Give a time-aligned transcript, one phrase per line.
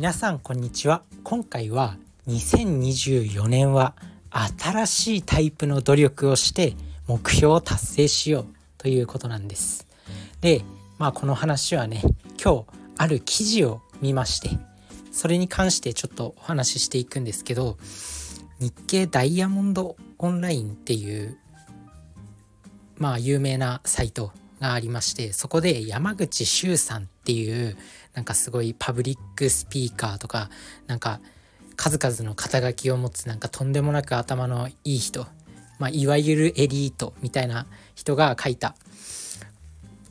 [0.00, 1.02] 皆さんこんにちは。
[1.24, 3.94] 今回は2024年は
[4.30, 6.72] 新しいタイプの努力をして
[7.06, 8.46] 目標を達成しよう
[8.78, 9.86] ということなんです。
[10.40, 10.64] で
[10.96, 12.00] まあこの話はね
[12.42, 12.64] 今日
[12.96, 14.48] ある記事を見まして
[15.12, 17.76] それに関してちょっとお話ししていくんですけど
[18.58, 21.36] 日経ダイヤモンドオンラインっていう
[22.96, 24.32] まあ有名なサイト
[24.62, 27.76] がありましてそこで山口周さんっていう
[28.14, 30.50] なんかすごいパブリックスピーカーとか
[30.88, 31.20] なんか
[31.76, 35.26] 数々の肩書きを持つなんかとんでもなく頭のいい人、
[35.78, 38.74] まあ、いわゆるエリートみたいな人が書いた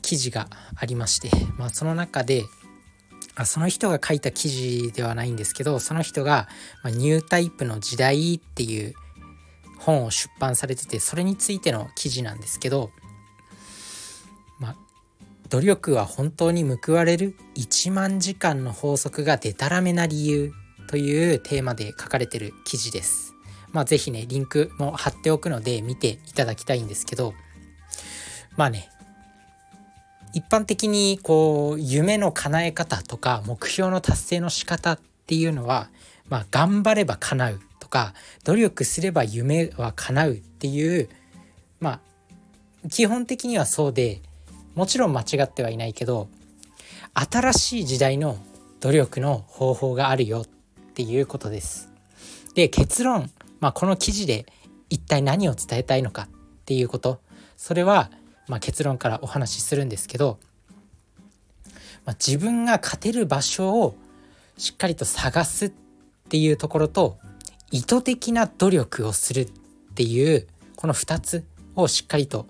[0.00, 2.44] 記事がありまして、まあ、その中で
[3.34, 6.48] あその人が書いた記事ではないんですけどその人が
[6.82, 8.94] 「ま、ニュータイプの時代」っていう
[9.78, 12.90] 本を出版されててそれについての記事なんですけど、
[15.50, 20.52] 努力は本当に報われる？1万時間の法則がデタラメな理由
[20.88, 23.34] というテーマで書かれてる記事です。
[23.72, 27.34] まあ是非ね、リンクも貼っておくので見ていただきたいんですけど、
[28.56, 28.90] まあね、
[30.32, 35.90] 一般的にこう夢の叶え方とか目標の達成の仕方っていうのは、
[36.28, 41.08] まあ頑張れば叶うとか努力すれば夢は叶うっていう
[41.80, 41.94] ま
[42.84, 44.22] あ基本的にはそうで
[44.80, 46.30] もちろん間違ってはいないけど
[47.12, 48.38] 新しい時代の
[48.80, 50.46] 努力の方法があるよっ
[50.94, 51.90] ていうことです。
[52.54, 54.46] で結論、まあ、この記事で
[54.88, 56.28] 一体何を伝えたいのかっ
[56.64, 57.20] ていうこと
[57.58, 58.10] それは、
[58.48, 60.38] まあ、結論からお話しするんですけど、
[62.06, 63.94] まあ、自分が勝てる場所を
[64.56, 65.72] しっかりと探すっ
[66.30, 67.18] ていうところと
[67.70, 69.52] 意図的な努力をするっ
[69.94, 71.44] ていうこの2つ
[71.76, 72.46] をしっかりと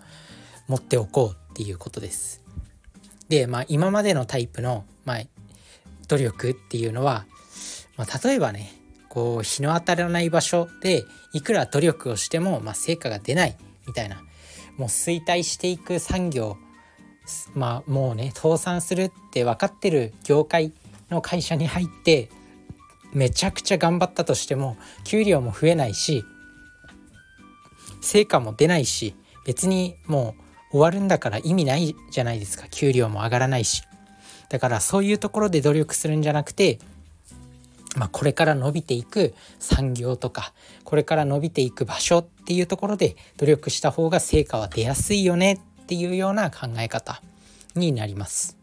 [0.69, 2.43] 持っておこうっていうことです。
[3.29, 5.21] で、まあ、今までのタイプの、まあ、
[6.09, 7.27] 努力っていうのは、
[7.97, 8.73] まあ、例えばね
[9.09, 13.57] こう日の当たらない場所でいくら努力をしても、まあ、成果が出ない
[13.87, 14.17] みたいな
[14.77, 16.57] もう衰退していく産業
[17.55, 20.73] まあもうね倒産するって分かってる業界
[21.11, 22.31] の会社に入って
[23.13, 26.25] めちゃくちゃ頑張ったとしても給料も増えないし
[28.01, 33.83] 成果も出ないし別にもう終わるんだから意味ないじゃないですか給料も上がらないし
[34.49, 36.79] だからそういうところで努力するんじゃなくて
[37.97, 40.53] まあ、これから伸びていく産業とか
[40.85, 47.21] これから伸びていく場所っていうところで努力した方が成果は出やすいよねっていうような考え方
[47.75, 48.57] になります。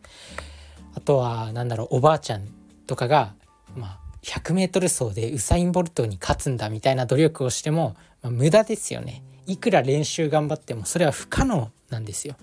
[0.95, 2.47] あとは何だろうおばあちゃん
[2.87, 3.33] とかが、
[3.75, 9.23] まあ、100m 走でウサイン・ボルトに勝つんだみたいな努力をしても、まあ、無駄ですよね。
[9.47, 12.35] いくら練習頑張ってもそれは不可能なんですよ。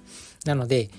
[0.45, 0.91] なので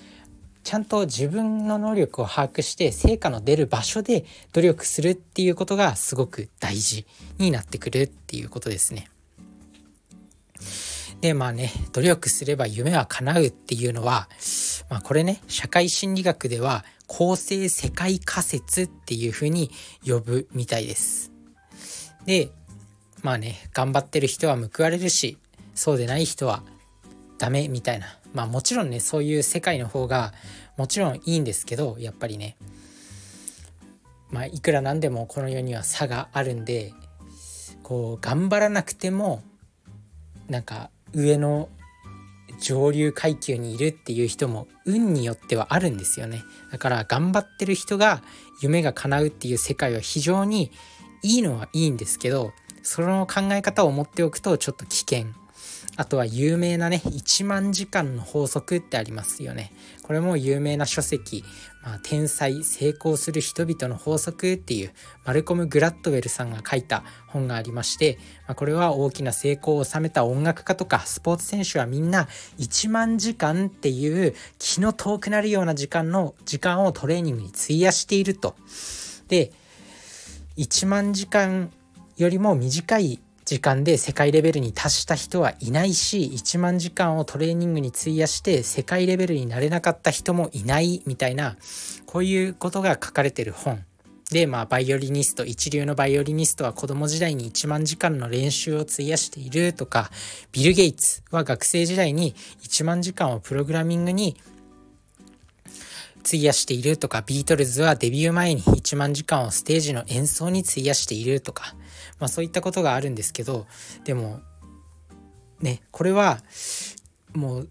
[0.63, 7.05] ちゃんと自分の能力を把握して成果の出る場所で努力するっていうことがすごく大事
[7.37, 9.09] になってくるっていうことですね。
[11.21, 14.27] でまあね努力すれば夢は叶うっていうのは、
[14.89, 19.71] まあ、これね社会心理学では公正世界仮説っていうふうに
[20.05, 21.31] 呼ぶみたいです。
[22.25, 22.49] で
[23.21, 25.37] まあね頑張ってる人は報われるし
[25.75, 26.63] そうでない人は
[27.37, 28.07] ダメみたいな。
[28.33, 30.33] まあもちろんねそういう世界の方が
[30.77, 32.57] もちろんいいんですけどやっぱりね。
[34.31, 36.93] まあいくらなんでもこの世には差があるんで
[37.83, 39.43] こう頑張らなくても
[40.49, 41.69] なんか上の
[42.59, 46.43] 上流階級にいるっていう人も運によってはあるんですよね。
[46.71, 48.21] だから頑張ってる人が
[48.61, 50.71] 夢が叶うっていう世界は非常に
[51.21, 52.53] いいのはいいんですけど
[52.83, 55.27] その考え方を持っておくとちょっと危険。
[55.97, 59.71] あとは有名なね、1万時間の法則ってありますよね。
[60.03, 61.43] これも有名な書籍、
[61.81, 64.91] まあ、天才、成功する人々の法則っていう
[65.23, 68.17] マルコム・グラッドウェルさんが書いた本がありまして、
[68.47, 72.27] まあ、これは大きな成功を収めた音楽家とかスポーツ選手はみんな
[72.59, 78.55] 1万時間っていう気の遠くなるような時間の時間をトレーニングに費やしていると。
[79.29, 79.53] で、
[80.57, 81.71] 1万時間
[82.17, 91.55] よりも短い時間で世界レベルに達した人はいないし1万時間をトレーニングに費やして世界レベルになれなかった人もいないみたいな
[92.07, 93.83] こういうことが書かれてる本。
[94.31, 100.09] でまあバイオリニスト一流のバイオリニストは子供時代に1万時間の練習を費やしているとか
[100.51, 102.33] ビル・ゲイツは学生時代に
[102.63, 104.35] 1万時間をプログラミングに
[106.25, 111.75] 費やしているとかビートルズはデビュー前に1万時間をステージの演奏に費やしているとか
[112.19, 113.65] まあ、そういったことがあるんですけど
[114.03, 114.39] でも
[115.61, 116.39] ねこれは
[117.33, 117.69] もう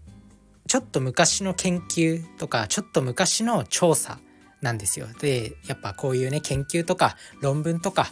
[0.67, 4.19] ちょっと昔の研究とかちょっと昔の調査
[4.61, 5.07] なんですよ。
[5.19, 8.07] でやっぱこういうね研究とか論文とか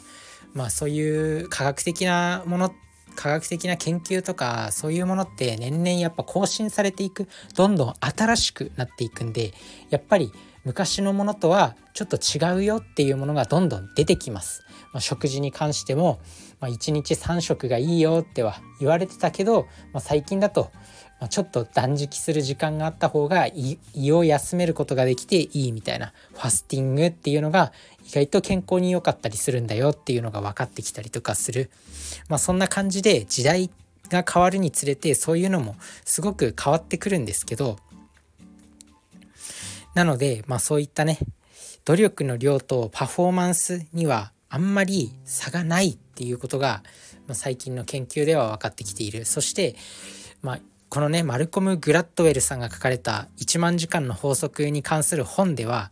[0.54, 2.76] まあそういう科学的なもの
[3.16, 9.54] 科学的な研究とかそういうものって年々やっぱ更新されていくどんどん新しくなっていくんで
[9.90, 10.32] やっぱり
[10.66, 14.64] 昔のものとはちょっと違うよっていうものがどんどん出てきます。
[14.94, 16.20] まあ、食事に関しても、
[16.60, 20.72] まあ、1日3食がいいよっては言われてたけど、まあ、最近だと、
[21.20, 23.78] まちょっと断食する時間があった方が胃
[24.12, 27.72] を休めることができていいみたいなファスティングっていうのが
[28.06, 31.72] 意外と健康に良かったりするんだよっていうのが分かってきたりとかする、
[32.28, 33.70] まあ、そんな感じで時代
[34.10, 37.78] が変わるにつれてそういうのもすごく変わってくるんですけど
[39.94, 41.20] なので、まあそういったね、
[41.86, 46.84] 努力の量とパフォーマンスにはあんまり差がないっていうことが、
[47.28, 49.26] まあ、最近の研究では分かってきている。
[49.26, 49.76] そして、
[50.42, 50.60] まあ、
[50.90, 55.92] このね、マルコム・グラッドウェルさんが書かれた1万時間の法則に関する本では、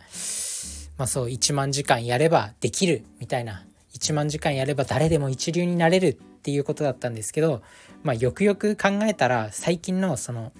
[0.98, 3.66] まあそう、1万時間やればできるみたいな、
[3.96, 7.64] 1万時間やれば誰でも一流になれるっていうことだったんですけど、
[8.04, 10.52] まあよくよく考えたら最近のその、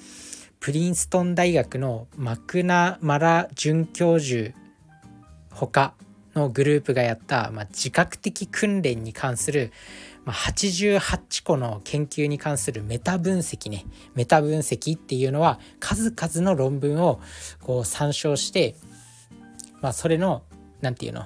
[0.62, 4.56] プリンストン大学のマクナマラ准教授
[5.50, 5.96] 他
[6.36, 9.72] のグループがやった、まあ、自覚的訓練に関する、
[10.24, 13.88] まあ、88個の研究に関するメタ分析ね。
[14.14, 17.20] メタ分析っていうのは数々の論文を
[17.64, 18.76] こう参照して、
[19.82, 20.44] まあ、それの
[20.80, 21.26] 何て言うの？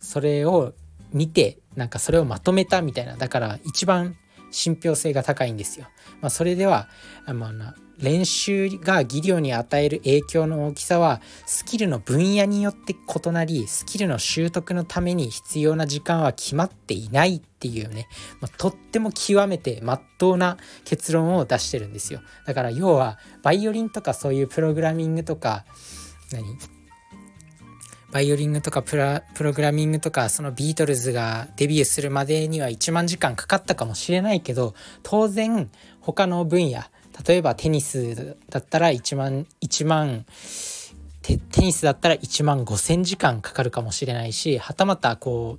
[0.00, 0.72] それを
[1.12, 3.16] 見てなんかそれをまとめたみたいな。
[3.16, 4.16] だから一番
[4.52, 5.86] 信憑性が高いんですよ。
[6.20, 6.88] まあ、それでは、
[7.26, 18.08] まあ、練習が技量に与える影響の大きさはスキルの分野によって異なりスキルの習得のために必要な時間は決まっていないっていうね、
[18.40, 25.64] まあ、とっても極めて真っ当な結論を出してるんですよだから要はバイオリンとかそういうプログラミングとか
[26.32, 26.81] 何？
[28.12, 35.70] バイオリングとかプログラミングとかそのビートルズがデビューするまでには1万時間かかったかもしれないけど当然
[36.00, 36.82] 他の分野
[37.26, 40.26] 例えばテニスだったら1万1万
[41.22, 45.58] テニスだったら1万5,000時間かかるかもしれないしはたまたこ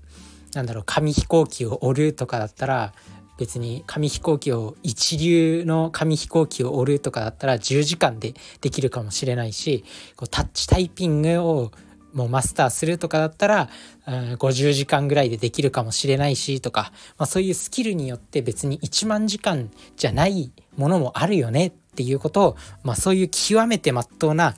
[0.53, 2.93] うなんだろう紙飛行機を折るとかだったら
[3.39, 9.83] 別に紙飛行機を一流の紙飛行機を折るとかだったら10時間でできるかもしれないし
[10.15, 11.71] こうタッチタイピングを
[12.13, 13.69] もうマスターするとかだったら、
[14.07, 24.55] うん、50時間ぐらいでできるかもしれないしとか、まあ、そういうスキルによって別に1万時間じゃないものもあるよねっていうことを、まあ、そういう極めてまっとうな、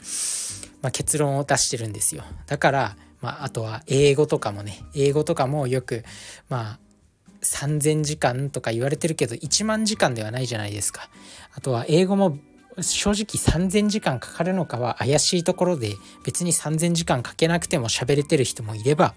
[0.81, 2.23] まあ、結論を出してるんですよ。
[2.47, 6.03] だから、まあ、あとは英語とかもね英語とかもよく
[6.49, 6.79] まあ
[7.41, 11.09] 3,000時間とか言われてるけど1万時間ではないじゃないですか。
[11.53, 12.37] あとは英語も
[12.81, 15.95] 正直3,000時間かかるのかは怪しいところで
[16.25, 19.15] 別に3,000時間かけなくても喋れてる人もいれば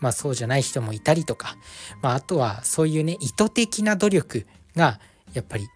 [0.00, 1.56] まあそうじゃない人もいたりとか、
[2.02, 4.46] まあ、あとはそういうね意図的な努力
[4.76, 5.00] が
[5.32, 5.68] やっぱり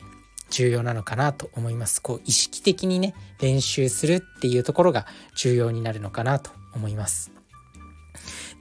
[0.51, 2.01] 重要なのかなと思います。
[2.01, 7.33] こう意識的にね練習するっていうところが重要になるのかなと思います。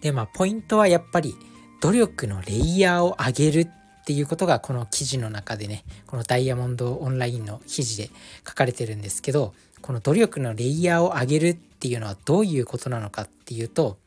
[0.01, 1.35] でまあポイントはやっぱり
[1.81, 3.67] 努力のレイヤーを上げる
[4.03, 8.09] っていうことがこの記事の中でねこのダイヤモンドオンラインの記事で
[8.45, 13.97] 書かれてるんですけどこの努力のレイヤーを上げるっていうのはどういうことなのかっていうと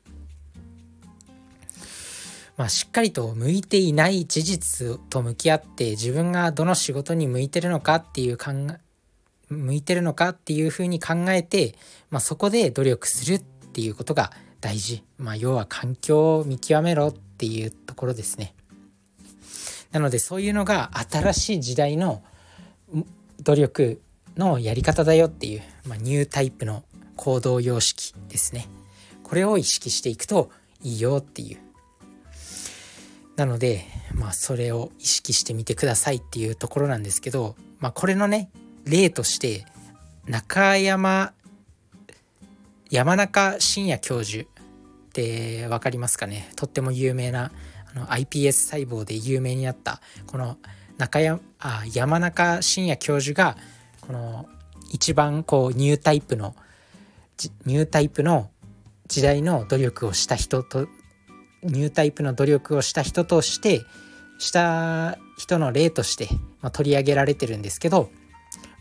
[2.58, 8.78] まあ、しっかりと向いていない事実と向き合って自分がどの仕事に向いてるのかっていう考え
[9.48, 11.74] 向いてるのかっていうふうに考えて、
[12.10, 18.55] まあ、そこで努力するっていうことが大事、まあ、要は環境を見極めろっていうところですね。
[19.92, 22.22] なのでそういうのが新しい時代の
[23.40, 24.00] 努力
[24.36, 26.84] のやり方だよっていう、まあ、ニュータイプの
[27.16, 28.68] 行動様式ですね。
[29.22, 30.50] これを意識していくと
[30.82, 31.58] いいよっていう。
[33.36, 38.50] なのでまあそれを意識してみてくださいっていうところなんですけど、まあ、これのね
[38.84, 39.66] 例として
[40.26, 41.32] 中山
[42.90, 44.46] 山中伸也教授っ
[45.12, 46.50] て分かりますかね？
[46.56, 47.50] とっても有名な
[47.96, 50.58] の iPS 細胞で有名になったこの
[50.98, 53.56] 中山あ山中伸也教授が
[54.00, 54.48] この
[54.92, 56.54] 一番こうニュータイプの
[57.66, 58.50] ニュータイプの
[59.08, 60.88] 時代の努力をした人と
[61.62, 63.82] ニュータイプの努力をした人として
[64.38, 66.28] した人の例として、
[66.60, 68.10] まあ、取り上げられてるんですけど、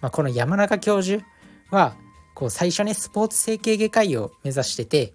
[0.02, 1.24] まあ、この山中教授
[1.72, 1.96] は
[2.34, 5.14] こう最初ねスポーツ整形外科医を目指してて、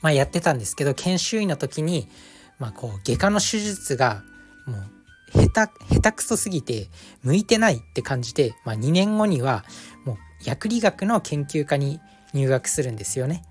[0.00, 2.08] まあ、やってたんですけど研修医の時に
[2.58, 4.22] まあ、こう外科の手術が
[4.66, 6.88] もう下手下手くそすぎて
[7.22, 9.64] 向いてないって感じて、まあ、2年後には
[10.04, 12.00] もう薬理学の研究科に
[12.32, 13.44] 入学するんですよね。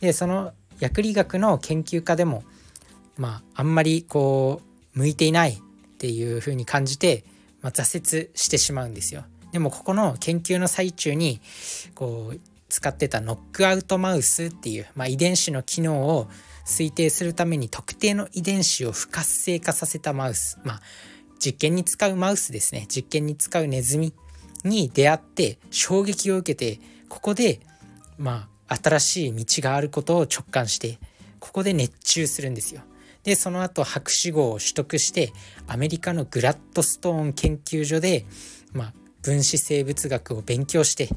[0.00, 2.42] でその薬理学の研究家でも
[3.16, 4.62] まああんまりこ
[4.94, 5.56] う向いていないっ
[5.98, 7.24] ていうふうに感じて、
[7.60, 9.24] まあ、挫折してしまうんですよ。
[9.52, 11.40] でもここの研究の最中に
[11.94, 16.28] こう使ってたノックアウトマウスっていう、まあ、遺伝子の機能を
[16.70, 20.80] 推定するために特定の遺伝子を不活性化させたマウス、まあ、
[21.38, 24.14] 実験に使うマウスですね実験に使うネズミ
[24.64, 27.60] に出会って衝撃を受けてここで
[28.18, 30.98] まあ新しい道があることを直感して
[31.40, 32.82] ここで熱中するんですよ。
[33.24, 35.32] でその後博士号を取得して
[35.66, 38.24] アメリカのグラッドストーン研究所で、
[38.72, 41.08] まあ、分子生物学を勉強して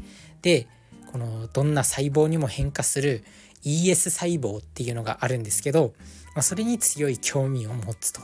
[0.42, 0.68] で
[1.12, 3.24] このどんな細胞にも変化する
[3.66, 5.94] ES 細胞っていうのがあるんですけど、
[6.36, 8.22] まあ、それに強い興味を持つと。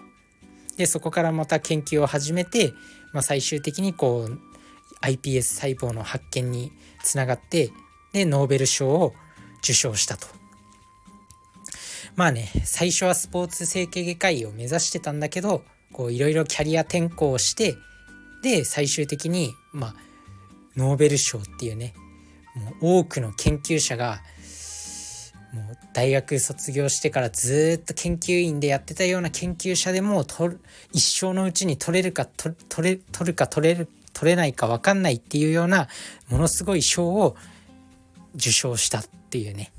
[0.78, 2.74] でそこからまた研究を始めて、
[3.12, 4.40] まあ、最終的にこう
[5.06, 6.72] iPS 細胞の発見に
[7.04, 7.72] つながって
[8.14, 9.14] でノーベル賞を
[9.62, 10.28] 受賞したと。
[12.16, 15.64] まあね最初はスポーツ整形外科医を目指してたんだけど
[16.10, 17.76] いろいろキャリア転向して
[18.42, 19.96] で最終的にまあ
[20.76, 21.94] ノーベル賞っていうね
[22.82, 24.22] もう多くの研究者が
[25.54, 30.26] もう大学卒業してからずっと研究員でやってたような研究者でも
[30.94, 35.88] 一生のうちに取れるか取れ取るか取れる取れないか分かんないっていうような
[36.30, 37.36] ものすごい賞を
[38.36, 39.72] 受賞したっていうね。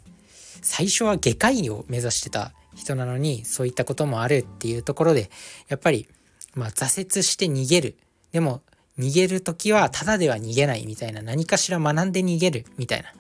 [0.63, 5.31] 最初は外科医を目指してた人なのにそういったこともあるっていうところで
[5.69, 6.09] やっぱり
[6.55, 7.97] まあ挫折して逃げる。
[8.33, 8.63] でも
[8.99, 11.23] 逃げる時はただでは逃げないみたいな。
[11.23, 13.13] 何かしら学んで逃げるみたいな。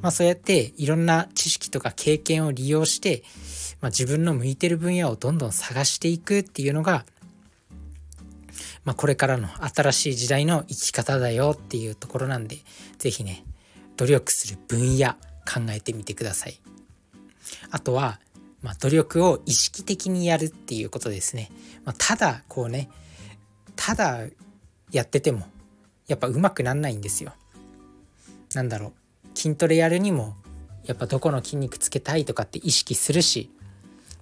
[0.00, 3.22] まあそうやっていろんな知識とか経験を利用して、
[3.80, 7.04] まあ、自分の向いてる分野をどんどん探していくっていうのが、
[8.84, 12.58] まあ、これからの新しい時代の生き方だよっていうところなんで
[12.98, 13.44] 是非ね
[13.96, 15.12] 努力する分野
[15.46, 16.60] 考えてみてください。
[17.70, 18.20] あとは、
[18.62, 21.50] まあ、努力を意識的にやるっていうことですね。
[21.84, 22.88] まあ、ただこうね
[23.76, 24.20] ただ
[24.90, 25.46] やってても
[26.06, 27.34] やっぱ上手くなんないんですよ。
[28.54, 28.92] なんだろう
[29.44, 30.34] 筋トレやるにも
[30.86, 33.50] やっぱどこの筋肉つけたいとかって意識するし、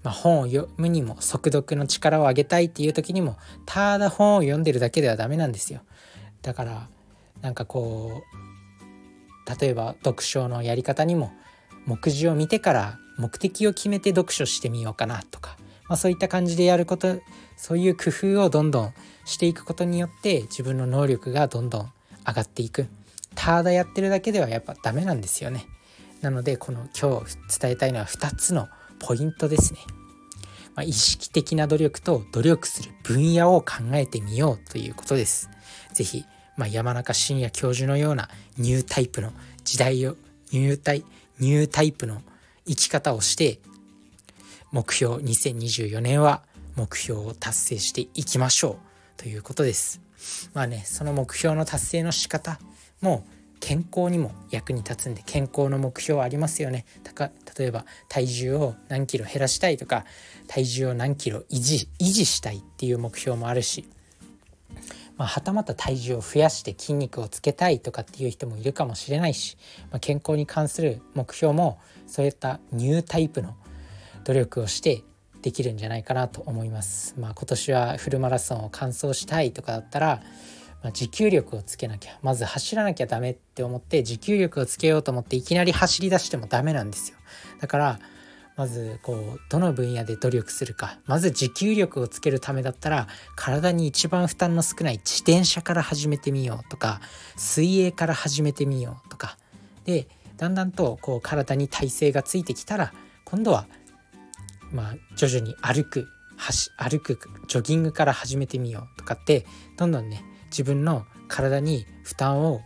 [0.02, 5.82] まあ、本を読むにも速読の力を上げたいっていう時にもただ本を読んでるだけではダメなんですよ。
[6.42, 6.88] だから
[7.40, 8.24] なんかこ
[9.46, 11.32] う例えば読書のやり方にも
[11.86, 15.56] 目次を見てから目的を決めて読書してみようかなとか、
[15.88, 17.20] まあ、そういった感じでやること
[17.56, 21.92] そういう工夫をどんどんしていくことによって自分の能力がどんどん
[22.26, 22.88] 上がっていく
[23.34, 25.66] ただやってるだけではやっぱダメなんですよね。
[26.20, 28.68] なのでこの今日伝えたいのは2つの
[29.00, 29.80] ポイントですね、
[30.76, 35.50] まあ、意識的な努力と努力する分野を考えてみようということです。
[35.92, 36.24] 是非、
[36.56, 39.32] まあ、山中伸也教授のようなニュータイプの
[39.64, 40.16] 時代を
[40.52, 41.04] ニュータイ
[41.40, 42.22] ニュータイプの
[42.66, 43.58] 生き方をして
[44.70, 46.42] 目標2024年は
[46.76, 48.78] 目標を達成していきましょ
[49.18, 50.00] うということです。
[50.54, 52.60] まあねその目標の達成の仕方
[53.02, 56.84] もう健康にも役に立つんで健康の目標ありますよね
[57.56, 60.04] 例えば体重を何キロ減らしたいとか
[60.48, 63.86] 体重を何キロ維持維持したいっていう目標もあるし、
[65.16, 69.56] まあ、はたまた体重を増やして筋肉をつけたいとかっていう人もいるかもしれないし、
[69.90, 71.78] まあ、健康に関する目標も
[72.08, 73.54] そういったニュータイプの
[74.24, 75.04] 努力をして
[75.42, 77.14] できるんじゃないかなと思います。
[77.18, 80.22] まあ、今年はフルマラソンを完走したいとかだったら
[80.82, 87.18] まあ、持久力をつけなきゃまず走らなきゃダメって思って持久力をつけようと思っていきなり走り出してもダメなんですよ。
[87.60, 88.00] だから
[88.56, 97.00] まずこうどの分野で努力するかまず持久力をつけるためだったら体に一番負担の少ない自転車から始めてみようとか
[97.36, 99.38] 水泳から始めてみようとか。
[99.84, 102.92] でだんだんとこう体に体勢がついてきたら
[103.24, 103.66] 今度は
[104.72, 106.08] まあ徐々に歩く
[106.76, 109.46] 歩くジョギングから始めてみようとかって
[109.76, 112.60] どんどんね自分の体に負担を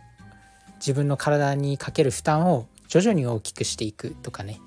[0.75, 4.59] 自分の体にかける負担を徐々に大きくしていくとかね。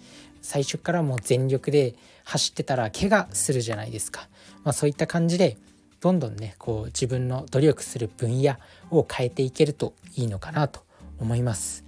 [0.43, 4.29] 最初からもう全力で走ってたら怪我するじゃないですか、
[4.65, 5.59] まあ、そういった感じで
[6.01, 8.57] どんどんねこう自分の努力する分野
[8.91, 10.81] を変えていけるといいのかなと
[11.19, 11.85] 思います。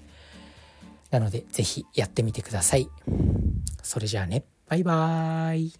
[1.11, 2.89] なので是非やってみてください。
[3.83, 4.45] それじゃあね。
[4.69, 5.73] バイバーイ。